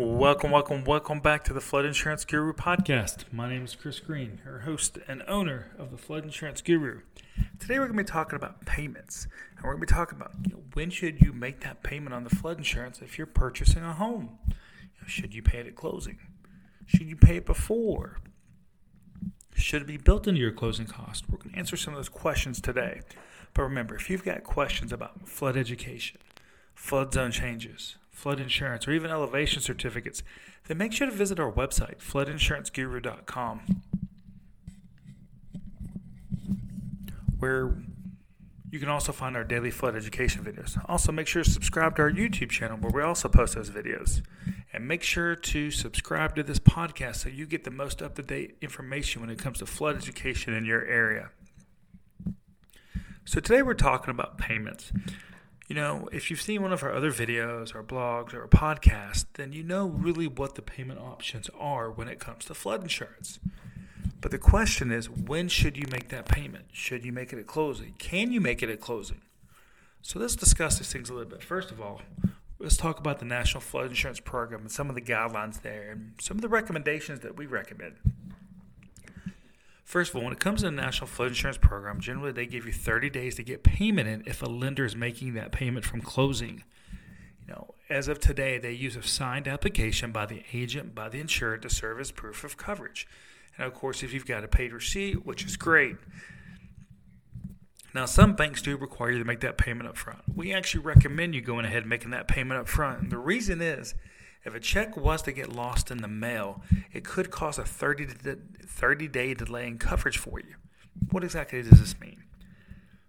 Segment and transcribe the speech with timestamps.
[0.00, 3.24] Welcome, welcome, welcome back to the Flood Insurance Guru podcast.
[3.32, 7.00] My name is Chris Green, your host and owner of the Flood Insurance Guru.
[7.58, 9.26] Today we're going to be talking about payments,
[9.56, 12.14] and we're going to be talking about you know, when should you make that payment
[12.14, 14.38] on the flood insurance if you're purchasing a home.
[14.46, 14.54] You
[15.00, 16.20] know, should you pay it at closing?
[16.86, 18.18] Should you pay it before?
[19.56, 21.28] Should it be built into your closing cost?
[21.28, 23.00] We're going to answer some of those questions today.
[23.52, 26.20] But remember, if you've got questions about flood education,
[26.78, 30.22] flood zone changes, flood insurance, or even elevation certificates,
[30.68, 33.82] then make sure to visit our website, floodinsuranceguru.com,
[37.38, 37.74] where
[38.70, 40.80] you can also find our daily flood education videos.
[40.88, 44.22] Also, make sure to subscribe to our YouTube channel where we also post those videos.
[44.72, 48.22] And make sure to subscribe to this podcast so you get the most up to
[48.22, 51.30] date information when it comes to flood education in your area.
[53.24, 54.92] So, today we're talking about payments.
[55.68, 59.26] You know, if you've seen one of our other videos or blogs or a podcast,
[59.34, 63.38] then you know really what the payment options are when it comes to flood insurance.
[64.22, 66.64] But the question is, when should you make that payment?
[66.72, 67.94] Should you make it at closing?
[67.98, 69.20] Can you make it at closing?
[70.00, 71.42] So let's discuss these things a little bit.
[71.42, 72.00] First of all,
[72.58, 76.14] let's talk about the National Flood Insurance Program and some of the guidelines there and
[76.18, 77.96] some of the recommendations that we recommend.
[79.88, 82.66] First of all, when it comes to the National Flood Insurance Program, generally they give
[82.66, 86.02] you 30 days to get payment in if a lender is making that payment from
[86.02, 86.62] closing.
[87.40, 91.20] You know, as of today, they use a signed application by the agent by the
[91.20, 93.08] insured to serve as proof of coverage.
[93.56, 95.96] And of course, if you've got a paid receipt, which is great.
[97.94, 100.20] Now, some banks do require you to make that payment up front.
[100.36, 103.00] We actually recommend you going ahead and making that payment up front.
[103.00, 103.94] And the reason is
[104.44, 108.06] if a check was to get lost in the mail, it could cause a 30,
[108.66, 110.54] 30 day delay in coverage for you.
[111.10, 112.24] What exactly does this mean?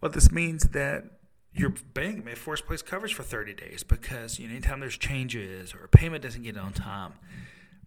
[0.00, 1.04] Well, this means that
[1.52, 5.74] your bank may force place coverage for 30 days because you know, anytime there's changes
[5.74, 7.14] or a payment doesn't get on time,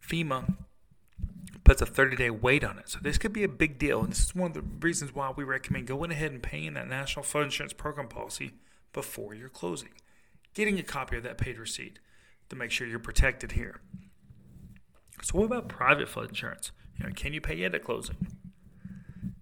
[0.05, 0.55] FEMA
[1.63, 2.89] puts a 30 day wait on it.
[2.89, 4.01] So this could be a big deal.
[4.01, 6.87] And this is one of the reasons why we recommend going ahead and paying that
[6.87, 8.53] National Flood Insurance Program policy
[8.91, 9.89] before you're closing.
[10.53, 11.99] Getting a copy of that paid receipt
[12.53, 13.81] to make sure you're protected here.
[15.21, 16.71] So, what about private flood insurance?
[16.97, 18.27] You know, can you pay it at closing?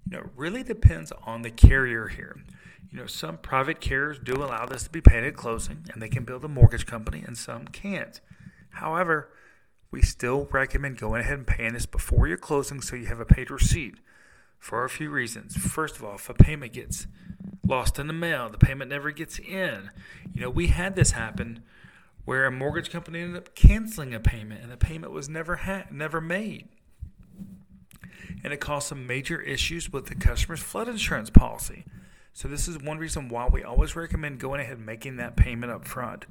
[0.10, 2.38] You know, it really depends on the carrier here.
[2.92, 6.10] You know, some private carriers do allow this to be paid at closing, and they
[6.10, 8.20] can build a mortgage company, and some can't.
[8.72, 9.30] However,
[9.92, 13.26] we still recommend going ahead and paying this before your closing so you have a
[13.26, 13.96] paid receipt
[14.60, 15.56] for a few reasons.
[15.56, 17.08] First of all, if a payment gets
[17.66, 19.90] lost in the mail, the payment never gets in.
[20.34, 21.64] You know, we had this happen
[22.26, 25.86] where a mortgage company ended up canceling a payment and the payment was never ha-
[25.92, 26.70] never made.
[28.44, 31.86] And it caused some major issues with the customer's flood insurance policy.
[32.34, 35.72] So this is one reason why we always recommend going ahead and making that payment
[35.72, 36.26] up front.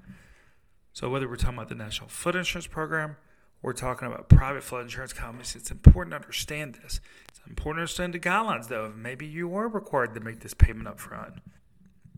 [0.92, 3.16] So whether we're talking about the National Flood Insurance Program
[3.62, 7.00] we're talking about private flood insurance companies, it's important to understand this.
[7.28, 8.92] It's important to understand the guidelines though.
[8.96, 11.34] Maybe you are required to make this payment up front.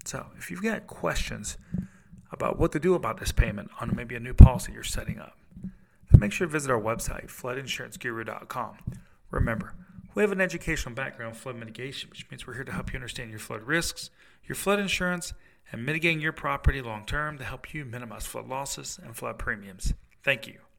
[0.04, 1.58] So if you've got questions,
[2.32, 5.36] about what to do about this payment on maybe a new policy you're setting up,
[6.10, 8.78] then make sure to visit our website, floodinsuranceguru.com.
[9.30, 9.74] Remember,
[10.14, 12.96] we have an educational background in flood mitigation, which means we're here to help you
[12.96, 14.10] understand your flood risks,
[14.46, 15.32] your flood insurance,
[15.70, 19.94] and mitigating your property long term to help you minimize flood losses and flood premiums.
[20.22, 20.71] Thank you.